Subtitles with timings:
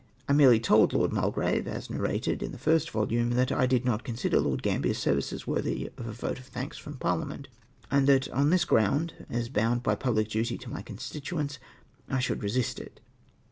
[0.27, 4.03] I merely told Lord Mulgrave, as narrated in the first volume, that I did not
[4.03, 7.49] consider Lord Gambler's services worthy of a vote of thanks from Parhament,
[7.91, 11.59] and that on this ground, as bound by public duty to my constituents,
[12.09, 12.99] I should resist it.